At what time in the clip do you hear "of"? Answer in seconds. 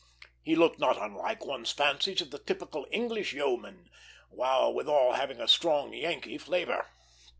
2.21-2.31